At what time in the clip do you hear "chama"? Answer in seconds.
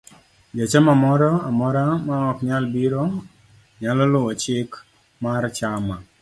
5.57-5.95